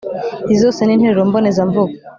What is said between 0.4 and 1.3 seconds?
Izi zose ni interuro